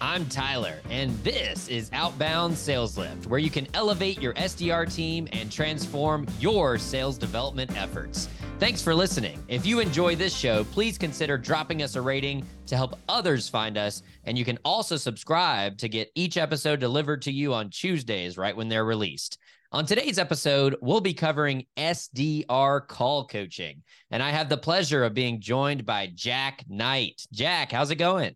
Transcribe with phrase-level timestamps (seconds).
[0.00, 5.28] I'm Tyler, and this is Outbound Sales Lift, where you can elevate your SDR team
[5.32, 8.28] and transform your sales development efforts.
[8.58, 9.42] Thanks for listening.
[9.48, 13.78] If you enjoy this show, please consider dropping us a rating to help others find
[13.78, 14.02] us.
[14.24, 18.56] And you can also subscribe to get each episode delivered to you on Tuesdays, right
[18.56, 19.38] when they're released.
[19.72, 23.82] On today's episode, we'll be covering SDR call coaching.
[24.10, 27.24] And I have the pleasure of being joined by Jack Knight.
[27.32, 28.34] Jack, how's it going?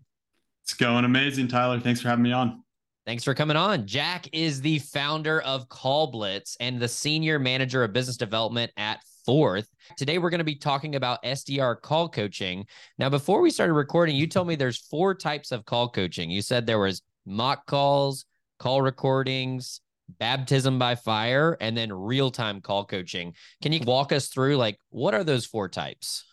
[0.64, 1.78] It's going amazing, Tyler.
[1.78, 2.62] Thanks for having me on.
[3.04, 3.86] Thanks for coming on.
[3.86, 9.68] Jack is the founder of CallBlitz and the senior manager of business development at Fourth.
[9.98, 12.66] Today, we're going to be talking about SDR call coaching.
[12.98, 16.30] Now, before we started recording, you told me there's four types of call coaching.
[16.30, 18.24] You said there was mock calls,
[18.58, 19.80] call recordings,
[20.18, 23.34] baptism by fire, and then real time call coaching.
[23.62, 26.24] Can you walk us through like what are those four types?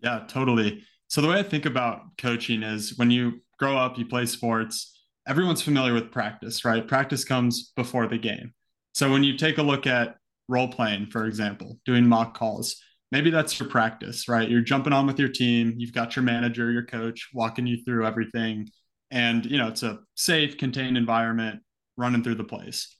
[0.00, 0.82] Yeah, totally.
[1.08, 4.98] So the way I think about coaching is when you grow up, you play sports,
[5.26, 6.86] everyone's familiar with practice, right?
[6.86, 8.52] Practice comes before the game.
[8.94, 10.16] So when you take a look at
[10.48, 12.76] role playing, for example, doing mock calls,
[13.12, 14.48] maybe that's your practice, right?
[14.48, 18.06] You're jumping on with your team, you've got your manager, your coach walking you through
[18.06, 18.68] everything.
[19.10, 21.60] And, you know, it's a safe, contained environment
[21.96, 22.94] running through the plays.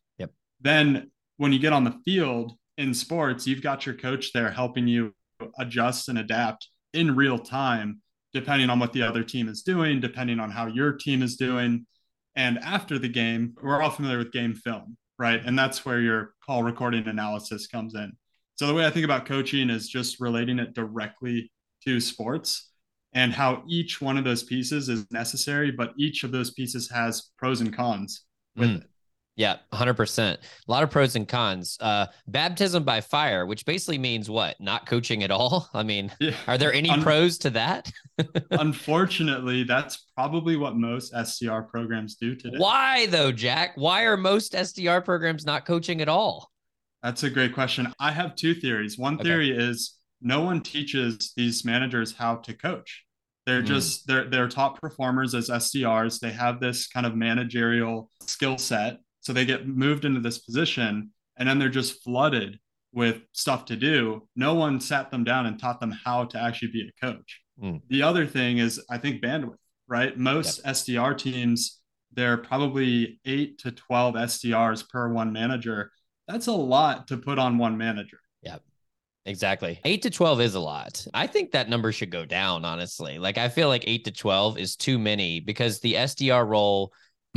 [0.61, 4.89] Then when you get on the field in sports, you've got your coach there helping
[4.89, 5.15] you
[5.59, 8.01] adjust and adapt in real time,
[8.39, 11.87] depending on what the other team is doing, depending on how your team is doing.
[12.37, 15.41] And after the game, we're all familiar with game film, right?
[15.45, 18.13] And that's where your call recording analysis comes in.
[18.55, 21.51] So the way I think about coaching is just relating it directly
[21.85, 22.71] to sports
[23.13, 27.31] and how each one of those pieces is necessary, but each of those pieces has
[27.39, 28.25] pros and cons
[28.57, 28.77] with mm.
[28.83, 28.87] it.
[29.39, 30.35] Yeah, 100%.
[30.35, 31.79] A lot of pros and cons.
[31.81, 34.61] Uh, baptism by fire, which basically means what?
[34.61, 35.71] Not coaching at all?
[35.75, 36.35] I mean, yeah.
[36.49, 37.91] are there any Un- pros to that?
[38.51, 42.59] unfortunately, that's probably what most SDR programs do today.
[42.59, 43.73] Why, though, Jack?
[43.77, 46.51] Why are most SDR programs not coaching at all?
[47.05, 47.93] That's a great question.
[48.01, 48.99] I have two theories.
[48.99, 49.63] One theory okay.
[49.63, 53.05] is no one teaches these managers how to coach.
[53.47, 53.67] They're mm.
[53.67, 56.19] just they're they're top performers as SDRs.
[56.19, 61.11] They have this kind of managerial skill set so they get moved into this position
[61.37, 62.59] and then they're just flooded
[62.95, 64.27] with stuff to do.
[64.35, 67.43] No one sat them down and taught them how to actually be a coach.
[67.63, 67.83] Mm.
[67.91, 70.17] The other thing is, I think, bandwidth, right?
[70.17, 70.77] Most yep.
[70.77, 75.91] SDR teams, they're probably eight to 12 SDRs per one manager.
[76.27, 78.21] That's a lot to put on one manager.
[78.45, 78.63] Yep.
[79.27, 79.79] Exactly.
[79.85, 81.07] Eight to 12 is a lot.
[81.13, 83.19] I think that number should go down, honestly.
[83.19, 86.95] Like, I feel like eight to 12 is too many because the SDR role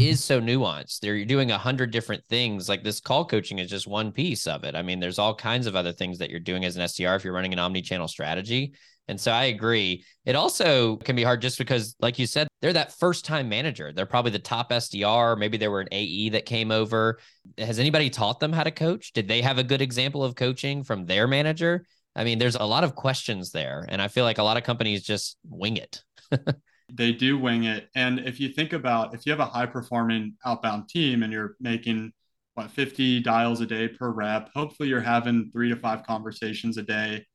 [0.09, 0.99] is so nuanced.
[0.99, 2.69] They're doing a hundred different things.
[2.69, 4.75] Like this call coaching is just one piece of it.
[4.75, 7.23] I mean, there's all kinds of other things that you're doing as an SDR if
[7.23, 8.73] you're running an omni-channel strategy.
[9.07, 10.05] And so I agree.
[10.25, 13.91] It also can be hard just because, like you said, they're that first time manager.
[13.91, 15.37] They're probably the top SDR.
[15.37, 17.19] Maybe they were an AE that came over.
[17.57, 19.11] Has anybody taught them how to coach?
[19.13, 21.85] Did they have a good example of coaching from their manager?
[22.15, 23.85] I mean, there's a lot of questions there.
[23.89, 26.03] And I feel like a lot of companies just wing it.
[26.93, 27.89] they do wing it.
[27.95, 31.55] And if you think about if you have a high performing outbound team and you're
[31.59, 32.11] making
[32.55, 36.83] what 50 dials a day per rep, hopefully you're having three to five conversations a
[36.83, 37.25] day.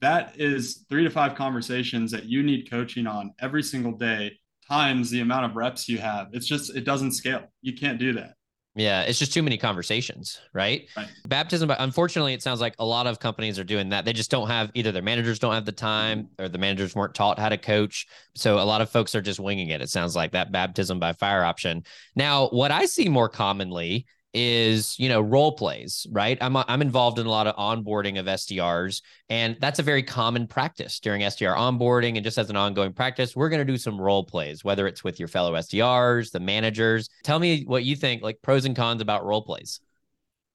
[0.00, 4.38] That is three to five conversations that you need coaching on every single day
[4.68, 6.28] times the amount of reps you have.
[6.32, 7.44] It's just, it doesn't scale.
[7.62, 8.34] You can't do that.
[8.78, 10.88] Yeah, it's just too many conversations, right?
[10.96, 11.08] right?
[11.26, 14.04] Baptism, but unfortunately, it sounds like a lot of companies are doing that.
[14.04, 17.12] They just don't have either their managers don't have the time or the managers weren't
[17.12, 18.06] taught how to coach.
[18.36, 19.82] So a lot of folks are just winging it.
[19.82, 21.82] It sounds like that baptism by fire option.
[22.14, 26.36] Now, what I see more commonly is you know role plays right?
[26.40, 30.46] I'm i'm involved in a lot of onboarding of SDRs and that's a very common
[30.46, 32.16] practice during SDR onboarding.
[32.16, 35.02] And just as an ongoing practice we're going to do some role plays whether it's
[35.02, 37.08] with your fellow SDRs the managers.
[37.24, 39.80] Tell me what you think like pros and cons about role plays.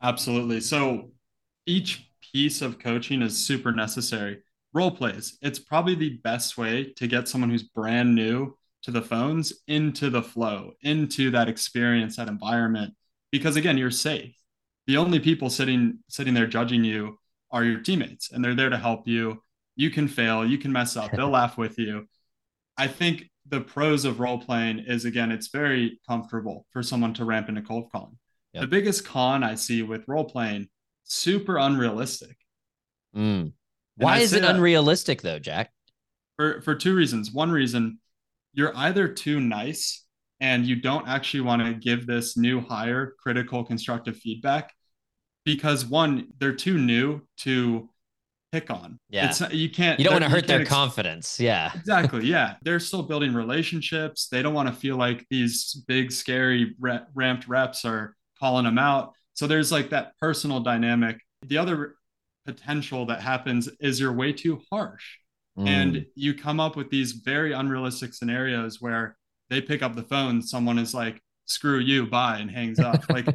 [0.01, 0.59] Absolutely.
[0.59, 1.12] So
[1.66, 4.39] each piece of coaching is super necessary.
[4.74, 9.01] Role plays it's probably the best way to get someone who's brand new to the
[9.01, 12.94] phones into the flow into that experience that environment
[13.33, 14.38] because again you're safe.
[14.85, 17.18] The only people sitting sitting there judging you
[17.51, 19.41] are your teammates and they're there to help you.
[19.75, 20.45] You can fail.
[20.45, 21.12] You can mess up.
[21.12, 22.07] They'll laugh with you.
[22.77, 27.25] I think the pros of role playing is again it's very comfortable for someone to
[27.25, 28.18] ramp into cold calling.
[28.53, 28.62] Yep.
[28.62, 30.69] the biggest con i see with role playing
[31.03, 32.38] super unrealistic.
[33.15, 33.53] Mm.
[33.97, 35.71] why is it unrealistic though jack?
[36.38, 37.31] For for two reasons.
[37.31, 37.97] One reason
[38.53, 40.02] you're either too nice
[40.44, 44.74] and you don't actually want to give this new hire critical constructive feedback
[45.45, 47.90] because one they're too new to
[48.51, 49.00] pick on.
[49.10, 49.30] Yeah.
[49.30, 51.40] It's you can't You don't want to hurt their ex- confidence.
[51.40, 51.72] Yeah.
[51.74, 52.25] Exactly.
[52.34, 52.56] Yeah.
[52.62, 54.28] They're still building relationships.
[54.28, 58.78] They don't want to feel like these big, scary, ra- ramped reps are calling them
[58.78, 59.13] out.
[59.34, 61.19] So there's like that personal dynamic.
[61.48, 61.95] The other
[62.45, 65.06] potential that happens is you're way too harsh.
[65.57, 65.68] Mm.
[65.68, 69.16] And you come up with these very unrealistic scenarios where
[69.53, 73.03] they pick up the phone, someone is like, screw you, bye, and hangs up.
[73.09, 73.27] Like,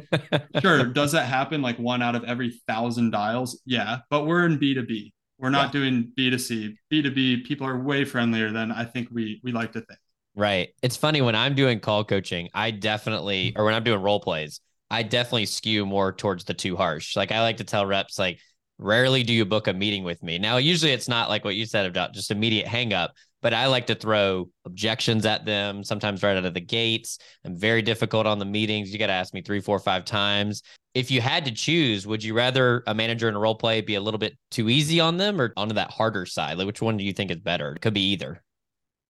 [0.61, 3.61] sure, does that happen like one out of every thousand dials?
[3.65, 3.99] Yeah.
[4.09, 5.13] But we're in B2B.
[5.37, 5.71] We're not Yeah.
[5.71, 6.75] doing B2C.
[6.89, 9.99] B2B, people are way friendlier than I think we we like to think.
[10.35, 10.69] Right.
[10.81, 14.61] It's funny when I'm doing call coaching, I definitely, or when I'm doing role plays,
[14.89, 17.15] I definitely skew more towards the too harsh.
[17.15, 18.39] Like I like to tell reps, like,
[18.77, 20.37] rarely do you book a meeting with me.
[20.39, 23.67] Now, usually it's not like what you said about just immediate hang up, but I
[23.67, 27.19] like to throw objections at them, sometimes right out of the gates.
[27.45, 28.91] I'm very difficult on the meetings.
[28.91, 30.63] You got to ask me three, four, five times.
[30.93, 33.95] If you had to choose, would you rather a manager in a role play be
[33.95, 36.57] a little bit too easy on them or onto that harder side?
[36.57, 37.73] Like, which one do you think is better?
[37.73, 38.43] It could be either.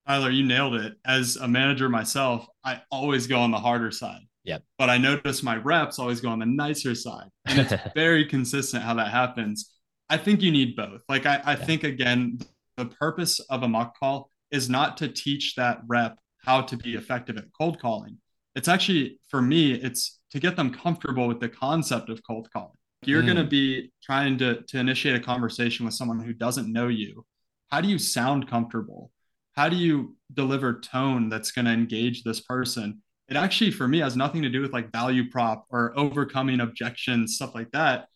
[0.07, 0.95] Tyler, you nailed it.
[1.05, 4.21] As a manager myself, I always go on the harder side.
[4.43, 4.63] Yep.
[4.77, 7.27] But I notice my reps always go on the nicer side.
[7.45, 9.71] And it's very consistent how that happens.
[10.09, 11.01] I think you need both.
[11.07, 11.65] Like I, I Yeah.
[11.65, 12.39] think again,
[12.79, 16.95] the purpose of a mock call is not to teach that rep how to be
[16.95, 18.17] effective at cold calling.
[18.55, 22.77] It's actually for me, it's to get them comfortable with the concept of cold calling.
[23.03, 23.25] You're Mm.
[23.25, 27.25] going to be trying to to initiate a conversation with someone who doesn't know you.
[27.69, 29.11] How do you sound comfortable?
[29.57, 33.01] How do you deliver tone that's going to engage this person?
[33.27, 37.35] It actually, for me, has nothing to do with like value prop or overcoming objections,
[37.35, 38.07] stuff like that.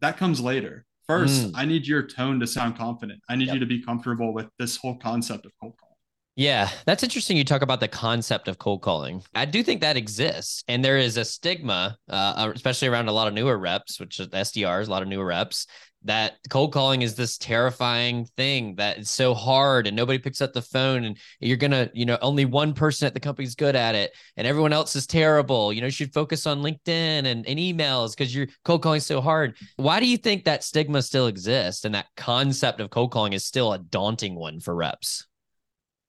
[0.00, 0.84] That comes later.
[1.08, 1.52] First, Mm.
[1.54, 3.20] I need your tone to sound confident.
[3.28, 3.54] I need Yep.
[3.54, 5.90] you to be comfortable with this whole concept of cold calling.
[6.36, 7.36] Yeah, that's interesting.
[7.36, 9.22] You talk about the concept of cold calling.
[9.34, 13.28] I do think that exists, and there is a stigma, uh, especially around a lot
[13.28, 15.66] of newer reps, which is SDRs, a lot of newer reps,
[16.04, 20.52] that cold calling is this terrifying thing that it's so hard, and nobody picks up
[20.52, 23.94] the phone, and you're gonna, you know, only one person at the company's good at
[23.94, 25.72] it, and everyone else is terrible.
[25.72, 29.06] You know, you should focus on LinkedIn and, and emails because your cold calling is
[29.06, 29.56] so hard.
[29.76, 33.44] Why do you think that stigma still exists, and that concept of cold calling is
[33.44, 35.26] still a daunting one for reps?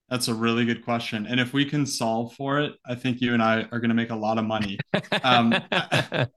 [0.09, 1.25] That's a really good question.
[1.25, 3.95] And if we can solve for it, I think you and I are going to
[3.95, 4.77] make a lot of money.
[5.23, 5.55] Um,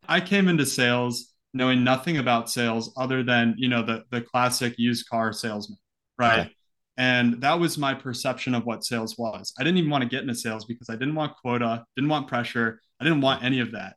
[0.08, 4.78] I came into sales knowing nothing about sales other than, you know, the the classic
[4.78, 5.76] used car salesman,
[6.18, 6.40] right?
[6.40, 6.54] Okay.
[6.96, 9.52] And that was my perception of what sales was.
[9.58, 12.28] I didn't even want to get into sales because I didn't want quota, didn't want
[12.28, 13.96] pressure, I didn't want any of that.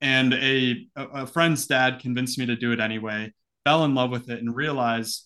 [0.00, 3.32] And a a a friend's dad convinced me to do it anyway.
[3.64, 5.24] Fell in love with it and realized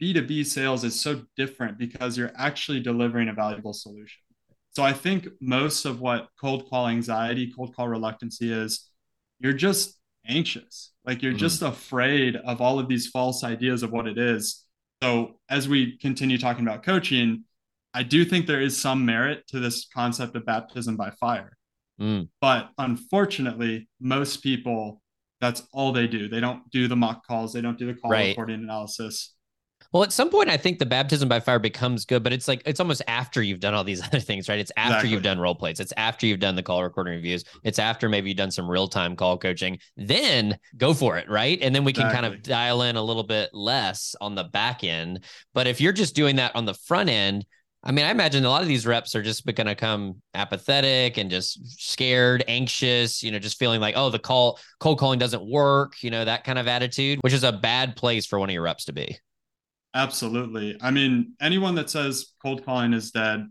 [0.00, 4.20] B2B sales is so different because you're actually delivering a valuable solution.
[4.72, 8.88] So I think most of what cold call anxiety, cold call reluctancy is,
[9.40, 9.99] you're just
[10.30, 10.92] anxious.
[11.04, 11.38] Like you're Mhm.
[11.38, 14.64] just afraid of all of these false ideas of what it is.
[15.02, 17.44] So as we continue talking about coaching,
[17.92, 21.56] I do think there is some merit to this concept of baptism by fire.
[22.00, 22.28] Mm.
[22.40, 25.02] But unfortunately, most people,
[25.40, 26.28] that's all they do.
[26.28, 28.28] They don't do the mock calls, they don't do the call Right.
[28.28, 29.34] recording analysis.
[29.92, 32.62] Well, at some point, I think the baptism by fire becomes good, but it's like
[32.64, 34.58] it's almost after you've done all these other things, right?
[34.58, 35.10] It's after Exactly.
[35.10, 35.80] you've done role plays.
[35.80, 37.44] It's after you've done the call recording reviews.
[37.64, 39.78] It's after maybe you've done some real time call coaching.
[39.96, 41.58] Then go for it, right?
[41.60, 44.84] And then we can kind of dial in a little bit less on the back
[44.84, 45.24] end.
[45.54, 47.44] But if you're just doing that on the front end,
[47.82, 51.16] I mean, I imagine a lot of these reps are just going to come apathetic
[51.16, 55.48] and just scared, anxious, you know, just feeling like, oh, the call cold calling doesn't
[55.48, 58.52] work, you know, that kind of attitude, which is a bad place for one of
[58.52, 59.18] your reps to be.
[59.94, 60.76] Absolutely.
[60.80, 63.46] I mean, anyone that says cold calling is dead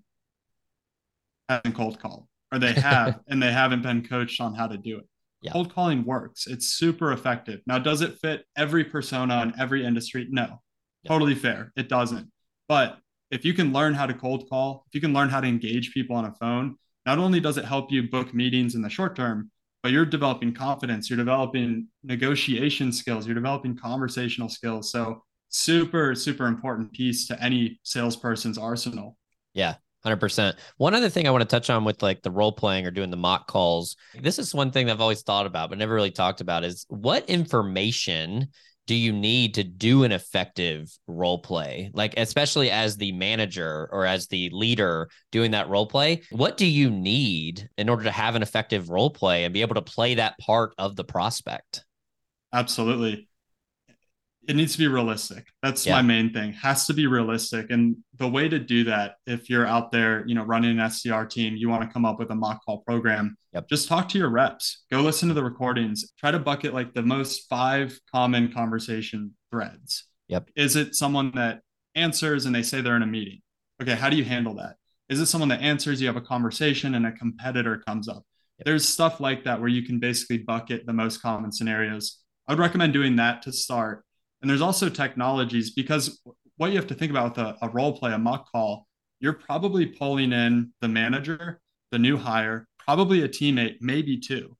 [1.50, 5.00] hasn't cold called, or they have, and they haven't been coached on how to do
[5.00, 5.06] it.
[5.42, 5.52] Yeah.
[5.52, 6.48] Cold calling works.
[6.48, 7.62] It's super effective.
[7.66, 10.28] Now, does it fit every persona in every industry?
[10.30, 10.62] No.
[11.04, 11.08] Yeah.
[11.08, 11.72] Totally fair.
[11.78, 12.30] It doesn't.
[12.68, 13.00] But
[13.32, 15.94] if you can learn how to cold call, if you can learn how to engage
[15.94, 19.16] people on a phone, not only does it help you book meetings in the short
[19.16, 19.50] term,
[19.82, 24.92] but you're developing confidence, you're developing negotiation skills, you're developing conversational skills.
[24.92, 29.18] So, super, super important piece to any salesperson's arsenal.
[29.54, 29.76] Yeah.
[30.06, 30.56] 100%.
[30.78, 33.10] One other thing I want to touch on with like the role playing or doing
[33.10, 33.98] the mock calls.
[34.22, 36.86] This is one thing that I've always thought about, but never really talked about is
[36.88, 38.48] what information
[38.88, 41.92] do you need to do an effective role play?
[41.94, 46.66] Like, especially as the manager or as the leader doing that role play, what do
[46.66, 50.16] you need in order to have an effective role play and be able to play
[50.16, 51.86] that part of the prospect?
[52.52, 53.29] Absolutely.
[54.50, 55.46] It needs to be realistic.
[55.62, 55.94] That's Yeah.
[55.98, 56.54] my main thing.
[56.54, 57.70] Has to be realistic.
[57.70, 61.24] And the way to do that, if you're out there, you know, running an SDR
[61.28, 63.70] team, you want to come up with a mock call program, Yep.
[63.70, 64.86] just talk to your reps.
[64.90, 66.12] Go listen to the recordings.
[66.20, 70.06] Try to bucket like the most five common conversation threads.
[70.30, 70.50] Yep.
[70.56, 71.62] Is it someone that
[71.94, 73.42] answers and they say they're in a meeting?
[73.82, 74.78] Okay, how do you handle that?
[75.10, 78.24] Is it someone that answers, you have a conversation and a competitor comes up?
[78.58, 78.66] Yep.
[78.66, 82.18] There's stuff like that where you can basically bucket the most common scenarios.
[82.48, 84.04] I would recommend doing that to start.
[84.42, 86.22] And there's also technologies because
[86.58, 88.88] what you have to think about with a, a role play, a mock call,
[89.20, 91.60] you're probably pulling in the manager,
[91.92, 94.56] the new hire, probably a teammate, maybe two.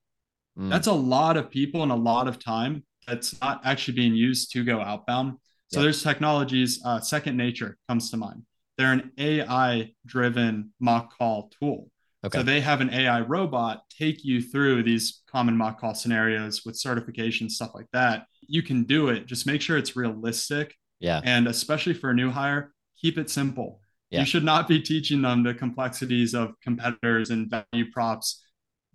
[0.58, 0.70] Mm.
[0.70, 4.52] That's a lot of people and a lot of time that's not actually being used
[4.52, 5.38] to go outbound.
[5.68, 6.80] So there's technologies.
[6.84, 8.42] Uh, Second Nature comes to mind.
[8.76, 11.90] They're an AI driven mock call tool.
[12.24, 12.38] Okay.
[12.38, 16.76] So they have an AI robot take you through these common mock call scenarios with
[16.76, 18.26] certification, stuff like that.
[18.50, 19.26] You can do it.
[19.26, 20.74] Just make sure it's realistic.
[20.98, 21.20] Yeah.
[21.24, 23.80] And especially for a new hire, keep it simple.
[24.10, 24.20] Yeah.
[24.20, 28.44] You should not be teaching them the complexities of competitors and value props.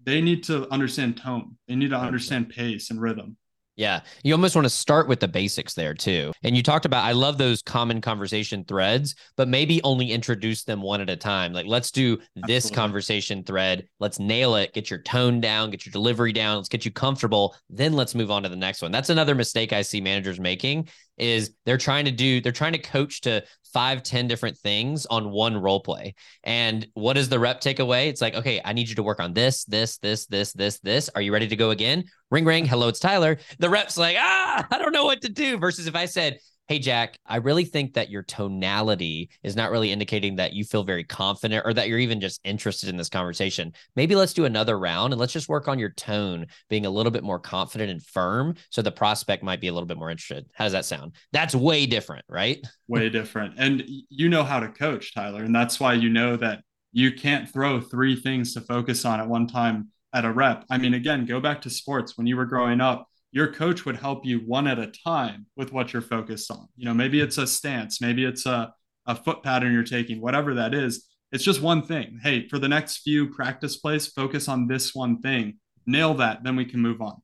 [0.03, 1.57] They need to understand tone.
[1.67, 3.37] They need to understand pace and rhythm.
[3.75, 4.01] Yeah.
[4.23, 6.31] You almost want to start with the basics there too.
[6.43, 10.81] And you talked about, I love those common conversation threads, but maybe only introduce them
[10.81, 11.51] one at a time.
[11.51, 12.75] Like, let's do this Absolutely.
[12.75, 13.87] conversation thread.
[13.99, 17.55] Let's nail it, get your tone down, get your delivery down, let's get you comfortable.
[17.69, 18.91] Then let's move on to the next one.
[18.91, 22.79] That's another mistake I see managers making is they're trying to do, they're trying to
[22.79, 23.43] coach to
[23.73, 26.15] five, ten different things on one role play.
[26.43, 28.07] And what does the rep take away?
[28.07, 31.09] It's like, okay, I need you to work on this, this, this, this, this, this.
[31.13, 32.05] Are you ready to go again?
[32.31, 32.65] Ring, ring.
[32.65, 33.37] Hello, it's Tyler.
[33.59, 35.57] The rep's like, ah, I don't know what to do.
[35.57, 39.91] Versus if I said, hey jack i really think that your tonality is not really
[39.91, 43.73] indicating that you feel very confident or that you're even just interested in this conversation.
[43.95, 47.11] Maybe let's do another round and let's just work on your tone being a little
[47.11, 50.45] bit more confident and firm so the prospect might be a little bit more interested.
[50.53, 51.15] How does that sound?
[51.31, 52.65] That's way different right?
[52.87, 53.55] Way different.
[53.57, 57.49] And you know how to coach tyler and that's why you know that you can't
[57.49, 60.65] throw three things to focus on at one time at a rep.
[60.69, 62.17] I mean again go back to sports.
[62.17, 65.73] When you were growing up your coach would help you one at a time with
[65.73, 66.69] what you're focused on.
[66.77, 68.73] You know, maybe it's a stance, maybe it's a,
[69.05, 71.05] a foot pattern you're taking, whatever that is.
[71.33, 72.17] It's just one thing.
[72.23, 76.55] Hey, for the next few practice plays, focus on this one thing, nail that, then
[76.55, 77.21] we can move on.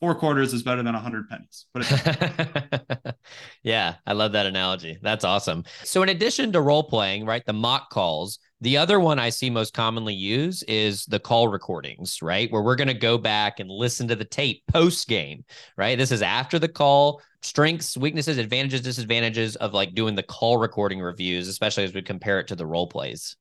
[0.00, 1.66] Four quarters is better than a hundred pennies.
[3.62, 4.98] yeah, I love that analogy.
[5.00, 5.62] That's awesome.
[5.84, 9.50] So, in addition to role playing, right, the mock calls, the other one I see
[9.50, 12.50] most commonly use is the call recordings, right?
[12.52, 15.44] Where we're going to go back and listen to the tape post game,
[15.76, 15.98] right?
[15.98, 21.00] This is after the call, strengths, weaknesses, advantages, disadvantages of like doing the call recording
[21.00, 23.34] reviews, especially as we compare it to the role plays.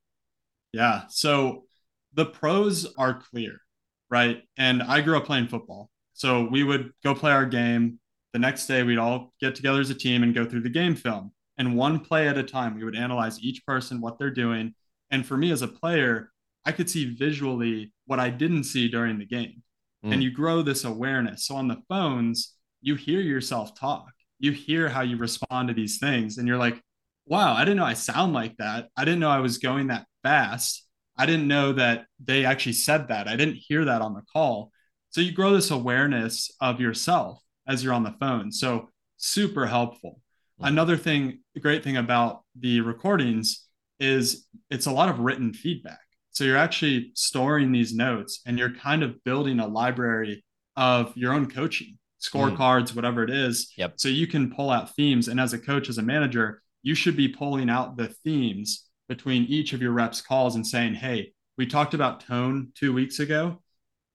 [0.74, 1.04] Yeah.
[1.08, 1.66] So
[2.14, 3.62] the pros are clear,
[4.10, 4.42] right?
[4.58, 5.92] And I grew up playing football.
[6.14, 8.00] So we would go play our game.
[8.34, 10.96] The next day, we'd all get together as a team and go through the game
[10.96, 11.32] film.
[11.60, 14.74] And one play at a time, we would analyze each person, what they're doing,
[15.12, 16.32] and for me as a player,
[16.66, 19.62] I could see visually what I didn't see during the game.
[20.06, 20.14] Mm.
[20.14, 21.46] And you grow this awareness.
[21.46, 24.12] So on the phones, you hear yourself talk.
[24.40, 26.38] You hear how you respond to these things.
[26.38, 26.82] And you're like,
[27.26, 28.90] wow, I didn't know I sound like that.
[28.98, 30.88] I didn't know I was going that fast.
[31.18, 33.28] I didn't know that they actually said that.
[33.28, 34.72] I didn't hear that on the call.
[35.10, 38.52] So you grow this awareness of yourself as you're on the phone.
[38.52, 40.20] So super helpful.
[40.62, 40.70] Mm.
[40.70, 43.68] Another thing, great thing about the recordings
[44.02, 46.00] is it's a lot of written feedback.
[46.32, 50.44] So you're actually storing these notes and you're kind of building a library
[50.76, 52.96] of your own coaching, scorecards, mm.
[52.96, 53.72] whatever it is.
[53.78, 53.94] Yep.
[53.98, 55.28] So you can pull out themes.
[55.28, 59.44] And as a coach, as a manager, you should be pulling out the themes between
[59.44, 63.62] each of your reps calls and saying, hey, we talked about tone two weeks ago.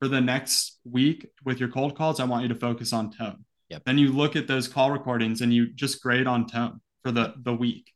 [0.00, 3.44] For the next week with your cold calls, I want you to focus on tone.
[3.70, 3.82] Yep.
[3.86, 7.34] Then you look at those call recordings and you just grade on tone for the
[7.42, 7.92] the week.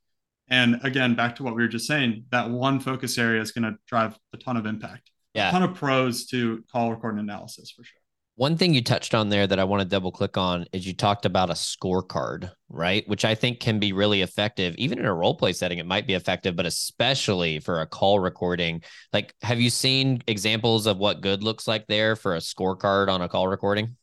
[0.51, 3.65] And again, back to what we were just saying, that one focus area is going
[3.65, 5.11] to drive a ton of impact.
[5.33, 5.49] Yeah.
[5.49, 8.01] A ton of pros to call recording analysis for sure.
[8.35, 10.95] One thing you touched on there that I want to double click on is you
[10.95, 13.07] talked about a scorecard, right?
[13.07, 14.75] Which I think can be really effective.
[14.77, 18.19] Even in a role play setting, it might be effective, but especially for a call
[18.19, 18.83] recording.
[19.13, 23.21] Like, have you seen examples of what good looks like there for a scorecard on
[23.21, 23.97] a call recording?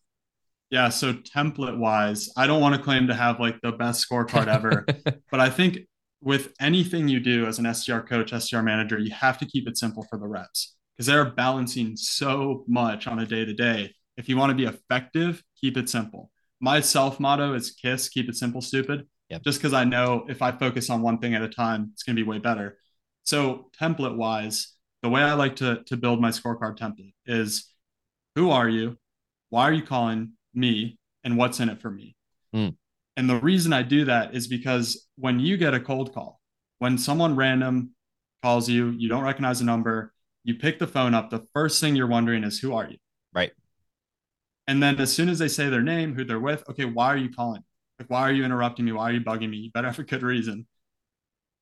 [0.69, 0.89] Yeah.
[0.89, 4.85] So, template wise, I don't want to claim to have like the best scorecard ever,
[5.31, 5.79] but I think
[6.21, 9.77] with anything you do as an SDR coach, SDR manager, you have to keep it
[9.77, 13.93] simple for the reps because they're balancing so much on a day to day.
[14.17, 16.31] If you want to be effective, keep it simple.
[16.59, 19.07] My self motto is KISS, keep it simple, stupid.
[19.29, 19.43] Yep.
[19.43, 22.15] Just because I know if I focus on one thing at a time, it's going
[22.15, 22.77] to be way better.
[23.23, 27.71] So, template wise, the way I like to, to build my scorecard template is
[28.35, 28.97] who are you?
[29.49, 30.97] Why are you calling me?
[31.23, 32.15] And what's in it for me?
[32.55, 32.75] Mm.
[33.17, 36.39] And the reason I do that is because when you get a cold call,
[36.79, 37.91] when someone random
[38.43, 41.95] calls you, you don't recognize the number, you pick the phone up, the first thing
[41.95, 42.97] you're wondering is, who are you?
[43.33, 43.51] Right.
[44.67, 47.17] And then as soon as they say their name, who they're with, okay, why are
[47.17, 47.63] you calling?
[47.99, 48.91] Like, why are you interrupting me?
[48.91, 49.57] Why are you bugging me?
[49.57, 50.67] You better have a good reason.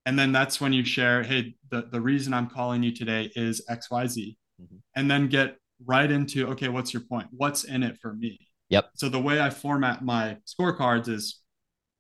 [0.06, 3.66] And then that's when you share, hey, the, the reason I'm calling you today is
[3.70, 4.36] XYZ.
[4.62, 4.76] Mm-hmm.
[4.96, 7.28] And then get right into, okay, what's your point?
[7.32, 8.40] What's in it for me?
[8.70, 8.90] Yep.
[8.96, 11.42] So the way I format my scorecards is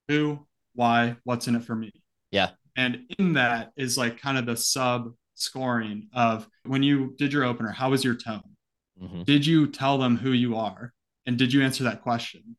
[0.07, 1.91] who, why, what's in it for me.
[2.31, 2.51] Yeah.
[2.77, 7.43] And in that is like kind of the sub scoring of when you did your
[7.43, 8.43] opener, how was your tone?
[9.01, 9.23] Mm-hmm.
[9.23, 10.93] Did you tell them who you are?
[11.25, 12.55] And did you answer that question?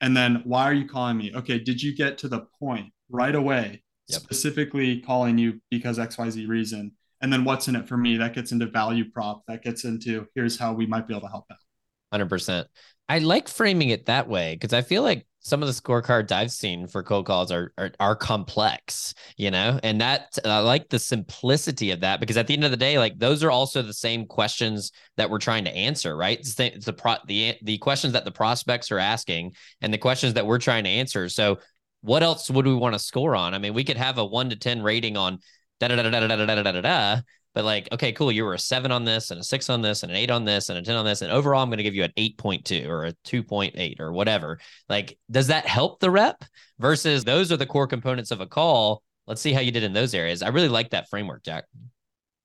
[0.00, 1.32] And then why are you calling me?
[1.34, 4.20] Okay, did you get to the point right away, yep.
[4.20, 6.92] specifically calling you because XYZ reason?
[7.20, 8.16] And then what's in it for me?
[8.16, 11.28] That gets into value prop, that gets into here's how we might be able to
[11.28, 12.18] help out.
[12.18, 12.64] 100%.
[13.08, 16.52] I like framing it that way because I feel like some of the scorecards I've
[16.52, 20.98] seen for cold calls are, are, are complex, you know, and that I like the
[20.98, 23.94] simplicity of that because at the end of the day, like those are also the
[23.94, 26.38] same questions that we're trying to answer, right?
[26.38, 29.98] It's the it's the pro, the the questions that the prospects are asking and the
[29.98, 31.28] questions that we're trying to answer.
[31.30, 31.58] So,
[32.02, 33.54] what else would we want to score on?
[33.54, 35.38] I mean, we could have a one to ten rating on
[35.80, 37.20] da da da da da da da da da da,
[37.54, 38.30] but like, okay, cool.
[38.30, 40.44] You were a seven on this and a six on this and an eight on
[40.44, 41.22] this and a 10 on this.
[41.22, 44.60] And overall, I'm going to give you an 8.2 or a 2.8 or whatever.
[44.88, 46.44] Like, does that help the rep
[46.78, 49.02] versus those are the core components of a call?
[49.26, 50.42] Let's see how you did in those areas.
[50.42, 51.64] I really like that framework, Jack.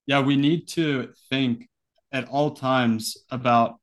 [0.07, 1.67] Yeah, we need to think
[2.11, 3.75] at all times about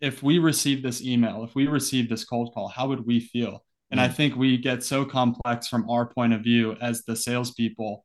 [0.00, 3.64] if we receive this email, if we receive this cold call, how would we feel?
[3.90, 7.14] And mm I think we get so complex from our point of view as the
[7.14, 8.04] salespeople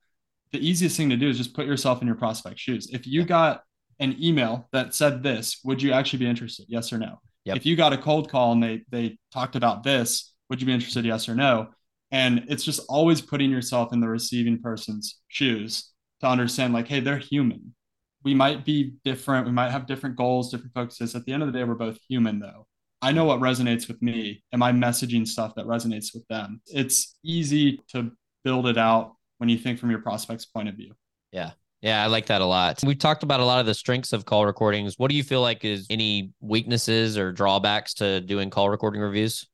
[0.52, 2.90] the easiest thing to do is just put yourself in your prospect shoes.
[2.92, 3.64] If you got
[4.00, 6.66] an email that said this, would you actually be interested?
[6.70, 7.20] Yes or no?
[7.46, 7.58] Yep.
[7.58, 10.74] If you got a cold call and they they talked about this, would you be
[10.74, 11.06] interested?
[11.06, 11.70] Yes or no?
[12.12, 15.92] And it's just always putting yourself in the receiving person's shoes
[16.22, 17.76] to understand, like, hey, they're human.
[18.24, 19.46] We might be different.
[19.46, 21.16] We might have different goals, different focuses.
[21.16, 22.66] At the end of the day, we're both human, though.
[23.02, 24.44] I know what resonates with me.
[24.52, 26.62] Am I messaging stuff that resonates with them?
[26.68, 28.12] It's easy to
[28.44, 30.94] build it out when you think from your prospect's point of view.
[31.32, 31.52] Yeah.
[31.82, 32.82] Yeah, I like that a lot.
[32.86, 34.96] We've talked about a lot of the strengths of call recordings.
[34.98, 39.48] What do you feel like is any weaknesses or drawbacks to doing call recording reviews?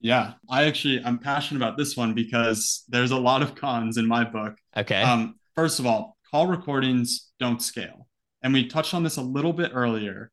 [0.00, 4.06] Yeah, I actually I'm passionate about this one because there's a lot of cons in
[4.06, 4.54] my book.
[4.76, 5.00] Okay.
[5.00, 8.06] Um, first of all, call recordings don't scale.
[8.42, 10.30] And we touched on this a little bit earlier.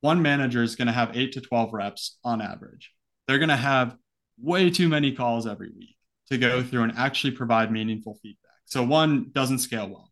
[0.00, 2.92] One manager is going to have 8 to 12 reps on average.
[3.26, 3.96] They're going to have
[4.40, 5.93] way too many calls every week
[6.30, 8.52] to go through and actually provide meaningful feedback.
[8.64, 10.10] So one doesn't scale well.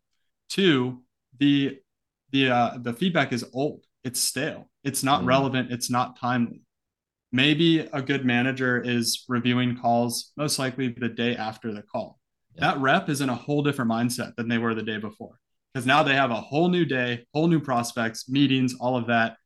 [0.49, 1.03] Two,
[1.39, 1.79] the
[2.31, 3.85] the uh, the feedback is old.
[4.03, 4.69] It's stale.
[4.83, 5.27] It's not mm.
[5.27, 5.71] relevant.
[5.71, 6.61] It's not timely.
[7.31, 12.19] Maybe a good manager is reviewing calls most likely the day after the call.
[12.57, 15.39] That rep is in a whole different mindset than they were the day before
[15.73, 19.37] because now they have a whole new day, whole new prospects, meetings, all of that.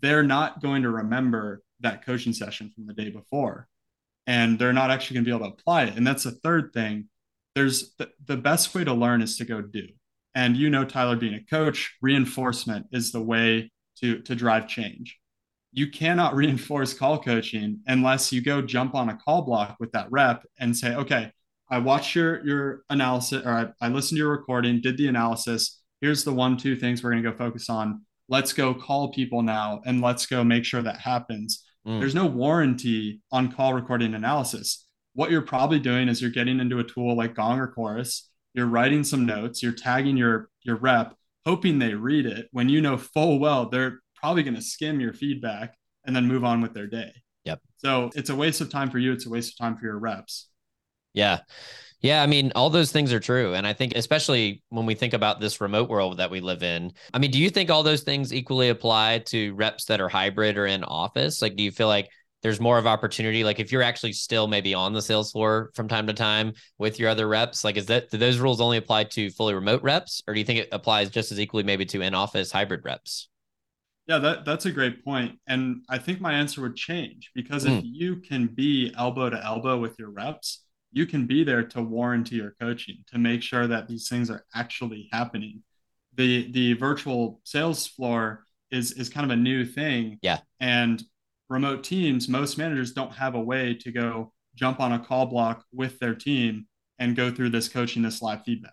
[0.00, 3.68] They're not going to remember that coaching session from the day before
[4.28, 5.96] and they're not actually going to be able to apply it.
[5.96, 7.08] And that's the third thing.
[7.54, 9.88] There's the, the best way to learn is to go do.
[10.34, 15.18] And you know, Tyler, being a coach, reinforcement is the way to, to drive change.
[15.72, 20.12] You cannot reinforce call coaching unless you go jump on a call block with that
[20.12, 21.32] rep and say, okay,
[21.70, 25.80] I watched your your analysis or I, I listened to your recording, did the analysis.
[26.02, 28.02] Here's the one, two things we're going to go focus on.
[28.28, 32.00] Let's go call people now and let's go make sure that happens Mm.
[32.00, 34.86] There's no warranty on call recording analysis.
[35.14, 38.66] What you're probably doing is you're getting into a tool like Gong or Chorus, you're
[38.66, 41.14] writing some notes, you're tagging your your rep,
[41.46, 45.12] hoping they read it when you know full well they're probably going to skim your
[45.12, 47.12] feedback and then move on with their day.
[47.44, 47.60] Yep.
[47.76, 49.12] So it's a waste of time for you.
[49.12, 50.48] It's a waste of time for your reps.
[51.14, 51.40] Yeah.
[52.00, 53.54] Yeah, I mean, all those things are true.
[53.54, 56.92] And I think, especially when we think about this remote world that we live in,
[57.12, 60.56] I mean, do you think all those things equally apply to reps that are hybrid
[60.56, 61.42] or in office?
[61.42, 62.08] Like, do you feel like
[62.42, 63.42] there's more of opportunity?
[63.42, 67.00] Like, if you're actually still maybe on the sales floor from time to time with
[67.00, 70.22] your other reps, like, is that, do those rules only apply to fully remote reps?
[70.28, 73.28] Or do you think it applies just as equally maybe to in office hybrid reps?
[74.06, 75.40] Yeah, that, that's a great point.
[75.48, 77.76] And I think my answer would change because mm.
[77.76, 77.90] if hmm.
[77.90, 82.36] you can be elbow to elbow with your reps, you can be there to warranty
[82.36, 85.62] your coaching to make sure that these things are actually happening.
[86.14, 90.18] The the virtual sales floor is is kind of a new thing.
[90.22, 90.38] Yeah.
[90.60, 91.02] And
[91.48, 95.64] remote teams, most managers don't have a way to go jump on a call block
[95.72, 96.66] with their team
[96.98, 98.72] and go through this coaching, this live feedback.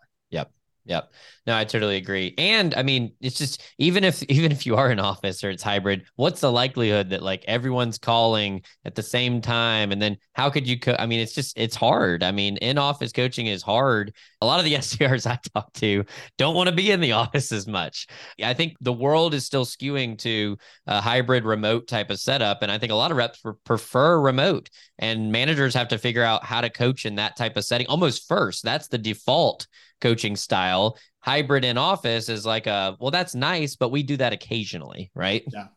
[0.88, 1.12] Yep.
[1.48, 2.36] No, I totally agree.
[2.38, 5.64] And I mean, it's just even if even if you are in office or it's
[5.64, 9.92] hybrid, what's the likelihood that like everyone's calling at the same time?
[9.92, 10.80] And then how could you?
[10.80, 12.22] Co- I mean, it's just it's hard.
[12.22, 14.14] I mean, in office coaching is hard.
[14.42, 16.04] A lot of the SDRs I talk to
[16.38, 18.06] don't want to be in the office as much.
[18.44, 22.72] I think the world is still skewing to a hybrid remote type of setup, and
[22.72, 24.70] I think a lot of reps prefer remote.
[25.00, 28.28] And managers have to figure out how to coach in that type of setting almost
[28.28, 28.64] first.
[28.64, 29.68] That's the default
[30.02, 30.98] coaching style.
[31.20, 35.44] Hybrid in office is like a well, that's nice, but we do that occasionally, right?
[35.52, 35.68] Yeah,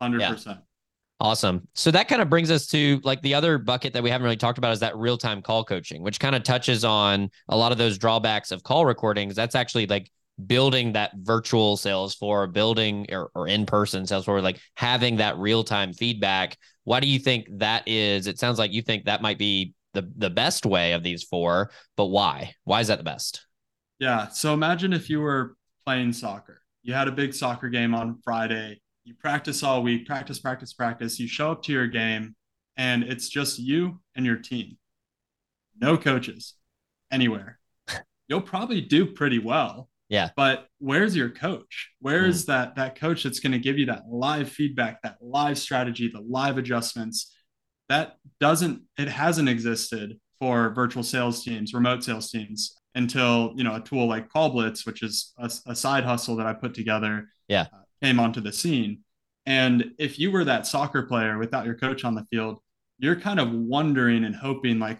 [0.00, 0.30] hundred yeah.
[0.32, 0.60] percent.
[1.20, 1.66] Awesome.
[1.74, 4.36] So that kind of brings us to like the other bucket that we haven't really
[4.36, 7.72] talked about is that real time call coaching, which kind of touches on a lot
[7.72, 9.36] of those drawbacks of call recordings.
[9.36, 10.10] That's actually like
[10.46, 15.38] building that virtual sales for building or, or in person sales for like having that
[15.38, 16.58] real time feedback.
[16.82, 18.26] Why do you think that is?
[18.26, 21.70] It sounds like you think that might be the the best way of these four,
[21.96, 22.54] but why?
[22.64, 23.46] Why is that the best?
[24.04, 24.28] Yeah.
[24.28, 26.60] So imagine if you were playing soccer.
[26.82, 28.82] You had a big soccer game on Friday.
[29.04, 31.18] You practice all week, practice, practice, practice.
[31.18, 32.36] You show up to your game,
[32.76, 34.76] and it's just you and your team.
[35.80, 36.52] No coaches
[37.10, 37.58] anywhere.
[38.28, 39.88] You'll probably do pretty well.
[40.10, 40.28] Yeah.
[40.36, 41.88] But where's your coach?
[42.00, 42.48] Where's mm.
[42.48, 46.20] that that coach that's going to give you that live feedback, that live strategy, the
[46.20, 47.34] live adjustments?
[47.88, 53.74] That doesn't it hasn't existed for virtual sales teams, remote sales teams until you know
[53.74, 57.66] a tool like CallBlitz, which is a, a side hustle that I put together, yeah,
[57.72, 59.00] uh, came onto the scene.
[59.46, 62.58] And if you were that soccer player without your coach on the field,
[62.98, 64.98] you're kind of wondering and hoping like,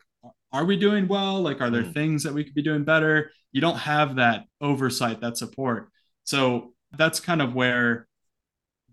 [0.52, 1.40] are we doing well?
[1.40, 1.94] Like, are there mm.
[1.94, 3.30] things that we could be doing better?
[3.52, 5.88] You don't have that oversight, that support.
[6.24, 8.06] So that's kind of where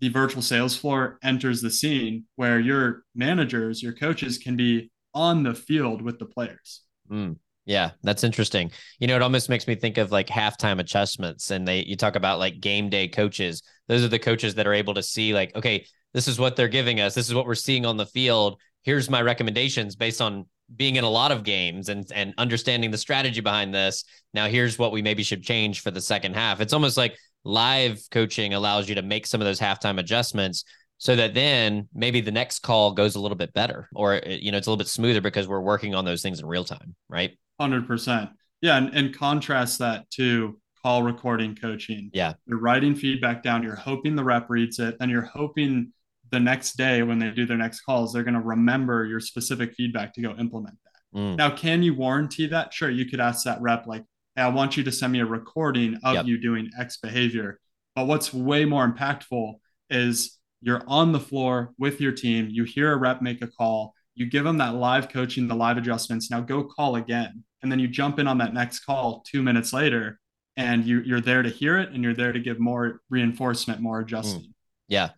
[0.00, 5.42] the virtual sales floor enters the scene, where your managers, your coaches can be on
[5.42, 6.82] the field with the players.
[7.10, 7.36] Mm.
[7.64, 8.72] Yeah, that's interesting.
[8.98, 12.16] You know, it almost makes me think of like halftime adjustments and they you talk
[12.16, 13.62] about like game day coaches.
[13.86, 16.68] Those are the coaches that are able to see like, okay, this is what they're
[16.68, 17.14] giving us.
[17.14, 18.60] This is what we're seeing on the field.
[18.82, 22.98] Here's my recommendations based on being in a lot of games and and understanding the
[22.98, 24.04] strategy behind this.
[24.34, 26.60] Now here's what we maybe should change for the second half.
[26.60, 30.64] It's almost like live coaching allows you to make some of those halftime adjustments
[30.98, 34.58] so that then maybe the next call goes a little bit better or you know
[34.58, 37.36] it's a little bit smoother because we're working on those things in real time, right?
[37.60, 38.30] Hundred percent.
[38.60, 42.10] Yeah, and, and contrast that to call recording coaching.
[42.12, 43.62] Yeah, you're writing feedback down.
[43.62, 45.92] You're hoping the rep reads it, and you're hoping
[46.30, 49.74] the next day when they do their next calls, they're going to remember your specific
[49.74, 51.18] feedback to go implement that.
[51.18, 51.36] Mm.
[51.36, 52.72] Now, can you warranty that?
[52.72, 55.26] Sure, you could ask that rep like, "Hey, I want you to send me a
[55.26, 56.26] recording of yep.
[56.26, 57.60] you doing X behavior."
[57.94, 59.54] But what's way more impactful
[59.90, 62.48] is you're on the floor with your team.
[62.50, 65.76] You hear a rep make a call you give them that live coaching, the live
[65.76, 66.30] adjustments.
[66.30, 67.44] Now go call again.
[67.62, 70.18] And then you jump in on that next call two minutes later
[70.56, 74.00] and you, you're there to hear it and you're there to give more reinforcement, more
[74.00, 74.42] adjusting.
[74.42, 74.54] Mm.
[74.88, 75.10] Yeah.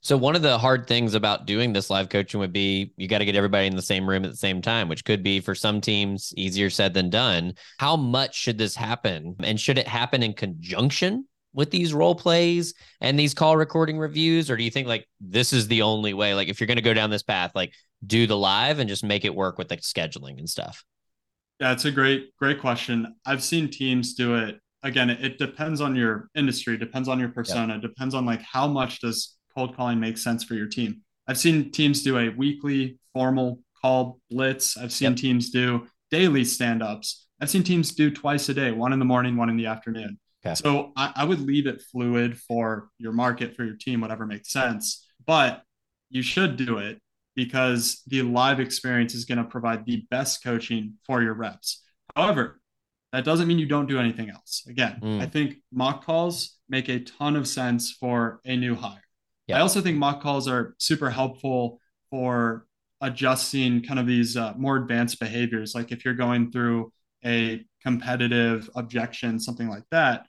[0.00, 3.18] So one of the hard things about doing this live coaching would be you got
[3.18, 5.54] to get everybody in the same room at the same time, which could be for
[5.54, 7.54] some teams easier said than done.
[7.78, 9.36] How much should this happen?
[9.40, 14.50] And should it happen in conjunction with these role plays and these call recording reviews?
[14.50, 16.34] Or do you think like this is the only way?
[16.34, 17.72] Like if you're going to go down this path, like
[18.06, 20.84] do the live and just make it work with the scheduling and stuff?
[21.60, 23.16] Yeah, it's a great, great question.
[23.26, 24.60] I've seen teams do it.
[24.84, 27.82] Again, it, it depends on your industry, depends on your persona, yep.
[27.82, 31.02] depends on like how much does cold calling make sense for your team.
[31.26, 34.76] I've seen teams do a weekly formal call blitz.
[34.76, 35.18] I've seen yep.
[35.18, 37.26] teams do daily stand-ups.
[37.40, 40.18] I've seen teams do twice a day, one in the morning, one in the afternoon.
[40.44, 40.54] Okay.
[40.54, 44.50] So I, I would leave it fluid for your market, for your team, whatever makes
[44.52, 45.06] sense.
[45.26, 45.62] But
[46.10, 47.00] you should do it
[47.34, 51.82] because the live experience is going to provide the best coaching for your reps.
[52.16, 52.60] However,
[53.12, 54.64] that doesn't mean you don't do anything else.
[54.68, 55.20] Again, mm.
[55.20, 59.02] I think mock calls make a ton of sense for a new hire.
[59.50, 62.66] I also think mock calls are super helpful for
[63.00, 65.74] adjusting kind of these uh, more advanced behaviors.
[65.74, 66.92] Like if you're going through
[67.24, 70.26] a competitive objection, something like that,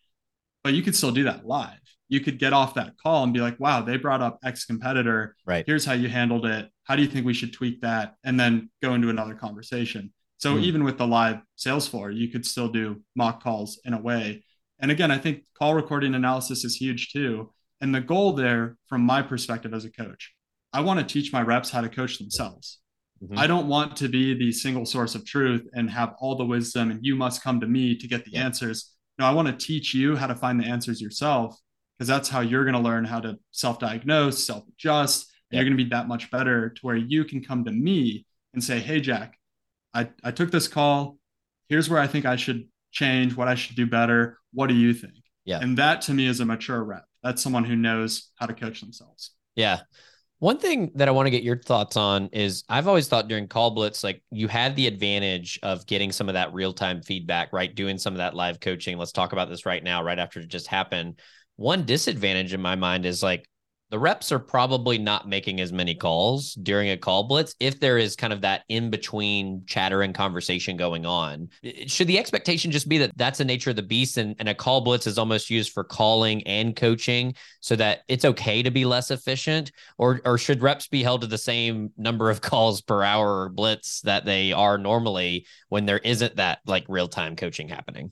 [0.64, 3.40] but you could still do that live you could get off that call and be
[3.40, 5.36] like, wow, they brought up X competitor.
[5.46, 5.64] Right.
[5.66, 6.70] Here's how you handled it.
[6.84, 8.16] How do you think we should tweak that?
[8.24, 10.12] And then go into another conversation.
[10.38, 10.64] So mm.
[10.64, 14.44] even with the live sales floor, you could still do mock calls in a way.
[14.80, 17.54] And again, I think call recording analysis is huge too.
[17.80, 20.34] And the goal there, from my perspective as a coach,
[20.74, 22.80] I want to teach my reps how to coach themselves.
[23.24, 23.38] Mm-hmm.
[23.38, 26.92] I don't want to be the single source of truth and have all the wisdom
[26.92, 28.46] and you must come to me to get the yeah.
[28.46, 28.94] answers.
[29.18, 31.58] No, I want to teach you how to find the answers yourself
[31.98, 35.28] because that's how you're going to learn how to self-diagnose, self-adjust.
[35.52, 35.58] Yep.
[35.58, 38.64] You're going to be that much better to where you can come to me and
[38.64, 39.38] say, "Hey, Jack,
[39.94, 41.18] I, I took this call.
[41.68, 44.38] Here's where I think I should change, what I should do better.
[44.54, 45.14] What do you think?
[45.46, 45.60] Yeah.
[45.60, 47.06] And that to me is a mature rep.
[47.24, 49.32] That's someone who knows how to coach themselves.
[49.56, 49.80] Yeah.
[50.40, 53.50] One thing that I want to get your thoughts on is I've always thought during
[53.50, 57.52] call blitz, like you had the advantage of getting some of that real time feedback,
[57.52, 57.74] right?
[57.76, 58.98] Doing some of that live coaching.
[58.98, 61.20] Let's talk about this right now, right after it just happened.
[61.58, 63.50] One disadvantage in my mind is like
[63.90, 67.98] the reps are probably not making as many calls during a call blitz if there
[67.98, 71.50] is kind of that in between chatter and conversation going on.
[71.88, 74.54] Should the expectation just be that that's the nature of the beast and, and a
[74.54, 78.86] call blitz is almost used for calling and coaching so that it's okay to be
[78.86, 79.72] less efficient?
[79.98, 83.50] Or, or should reps be held to the same number of calls per hour or
[83.50, 88.12] blitz that they are normally when there isn't that like real time coaching happening?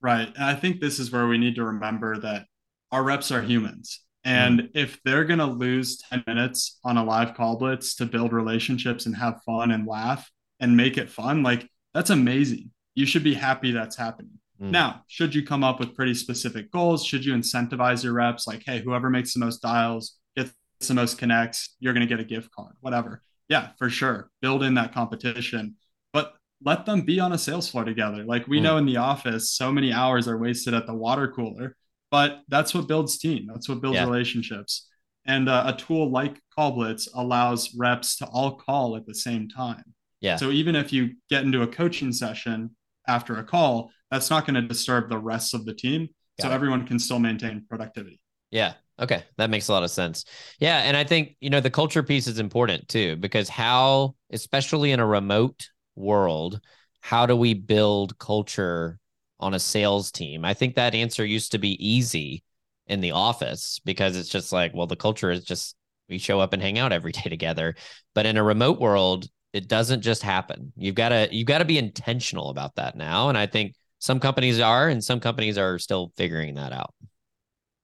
[0.00, 0.28] Right.
[0.34, 2.46] And I think this is where we need to remember that
[2.90, 4.70] our reps are humans and mm.
[4.74, 9.06] if they're going to lose 10 minutes on a live call blitz to build relationships
[9.06, 12.70] and have fun and laugh and make it fun, like that's amazing.
[12.94, 14.38] You should be happy that's happening.
[14.60, 14.70] Mm.
[14.70, 17.04] Now, should you come up with pretty specific goals?
[17.04, 20.52] Should you incentivize your reps like, hey, whoever makes the most dials, gets
[20.88, 23.22] the most connects, you're going to get a gift card, whatever.
[23.48, 24.30] Yeah, for sure.
[24.42, 25.76] Build in that competition,
[26.12, 28.24] but let them be on a sales floor together.
[28.24, 28.62] Like we mm.
[28.62, 31.76] know in the office, so many hours are wasted at the water cooler
[32.10, 33.46] but that's what builds team.
[33.46, 34.04] That's what builds yeah.
[34.04, 34.88] relationships.
[35.26, 39.82] And uh, a tool like CallBlitz allows reps to all call at the same time.
[40.20, 40.36] Yeah.
[40.36, 42.74] So even if you get into a coaching session
[43.06, 46.08] after a call, that's not going to disturb the rest of the team.
[46.38, 46.54] Got so it.
[46.54, 48.20] everyone can still maintain productivity.
[48.50, 48.74] Yeah.
[48.98, 49.22] Okay.
[49.36, 50.24] That makes a lot of sense.
[50.58, 50.78] Yeah.
[50.78, 55.00] And I think, you know, the culture piece is important too, because how, especially in
[55.00, 56.60] a remote world,
[57.00, 58.98] how do we build culture
[59.40, 60.44] on a sales team?
[60.44, 62.42] I think that answer used to be easy
[62.86, 65.76] in the office because it's just like, well, the culture is just
[66.08, 67.74] we show up and hang out every day together.
[68.14, 70.72] But in a remote world, it doesn't just happen.
[70.76, 73.28] You've got to you've got to be intentional about that now.
[73.28, 76.94] And I think some companies are and some companies are still figuring that out.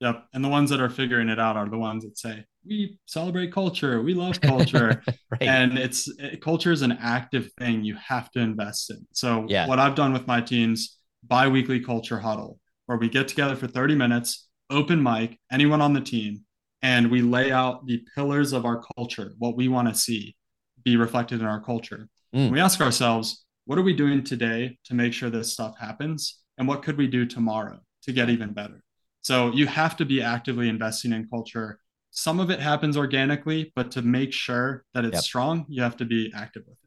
[0.01, 0.27] Yep.
[0.35, 3.53] And the ones that are figuring it out are the ones that say, we celebrate
[3.53, 5.03] culture, we love culture.
[5.31, 5.43] right.
[5.43, 9.07] And it's it, culture is an active thing you have to invest in.
[9.13, 9.67] So yeah.
[9.67, 13.95] what I've done with my teams bi-weekly culture huddle where we get together for 30
[13.95, 16.45] minutes open mic anyone on the team
[16.83, 20.37] and we lay out the pillars of our culture what we want to see
[20.85, 22.09] be reflected in our culture.
[22.35, 22.51] Mm.
[22.51, 26.41] we ask ourselves what are we doing today to make sure this stuff happens?
[26.59, 28.83] And what could we do tomorrow to get even better?
[29.23, 31.81] So you have to be actively investing in culture.
[32.11, 35.23] Some of it happens organically but to make sure that it's yep.
[35.23, 36.84] strong you have to be active with it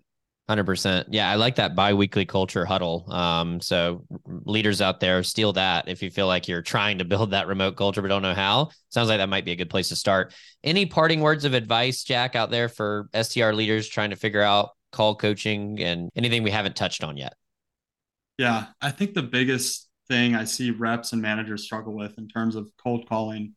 [0.50, 1.10] Hundred percent.
[1.12, 3.12] Yeah, I like that bi-weekly culture huddle.
[3.12, 4.06] Um, so
[4.46, 7.76] leaders out there, steal that if you feel like you're trying to build that remote
[7.76, 8.70] culture but don't know how.
[8.88, 10.34] Sounds like that might be a good place to start.
[10.64, 14.70] Any parting words of advice, Jack, out there for SDR leaders trying to figure out
[14.94, 17.34] call coaching and anything we haven't touched on yet?
[18.38, 22.56] Yeah, I think the biggest thing I see reps and managers struggle with in terms
[22.56, 23.54] of cold calling,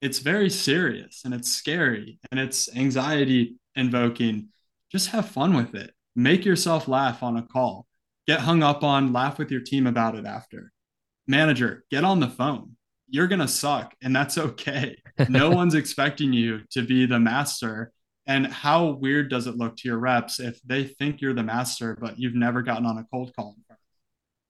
[0.00, 4.48] it's very serious and it's scary and it's anxiety invoking
[4.90, 5.92] just have fun with it.
[6.16, 7.86] Make yourself laugh on a call.
[8.26, 10.72] Get hung up on, laugh with your team about it after.
[11.26, 12.76] Manager, get on the phone.
[13.08, 14.96] You're going to suck, and that's okay.
[15.28, 17.92] No one's expecting you to be the master.
[18.26, 21.96] And how weird does it look to your reps if they think you're the master,
[21.98, 23.56] but you've never gotten on a cold call?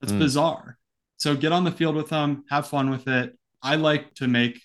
[0.01, 0.19] That's mm.
[0.19, 0.79] bizarre.
[1.19, 3.37] So get on the field with them, have fun with it.
[3.63, 4.61] I like to make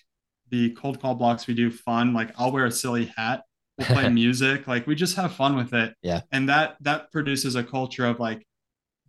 [0.50, 2.14] the cold call blocks we do fun.
[2.14, 3.42] Like I'll wear a silly hat
[3.78, 5.94] we'll play music like we just have fun with it.
[6.02, 6.22] Yeah.
[6.32, 8.46] And that that produces a culture of like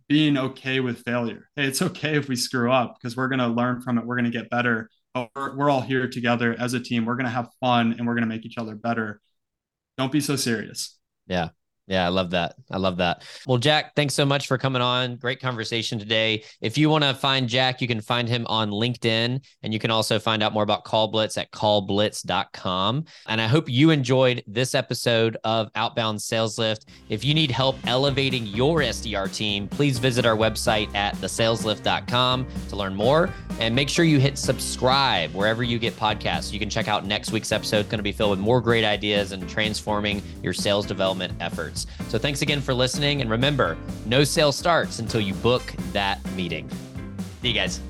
[0.08, 1.48] being okay with failure.
[1.56, 4.16] Hey it's okay if we screw up because we're going to learn from it we're
[4.16, 4.90] going to get better.
[5.14, 7.06] We're, we're all here together as a team.
[7.06, 9.20] We're going to have fun and we're going to make each other better.
[9.96, 10.98] Don't be so serious.
[11.26, 11.48] Yeah
[11.86, 12.56] yeah, I love that.
[12.70, 13.22] I love that.
[13.46, 15.16] Well, Jack, thanks so much for coming on.
[15.16, 16.42] Great conversation today.
[16.60, 19.92] If you want to find Jack, you can find him on LinkedIn and you can
[19.92, 23.04] also find out more about CallBlitz at callblitz.com.
[23.28, 26.88] And I hope you enjoyed this episode of Outbound Sales Lift.
[27.08, 32.76] If you need help elevating your SDR team, please visit our website at thesaleslift.com to
[32.76, 36.52] learn more and make sure you hit subscribe wherever you get podcasts.
[36.52, 37.78] You can check out next week's episode.
[37.78, 41.75] It's going to be filled with more great ideas and transforming your sales development efforts.
[42.08, 43.20] So thanks again for listening.
[43.20, 45.62] And remember, no sale starts until you book
[45.92, 46.70] that meeting.
[47.42, 47.80] See you guys.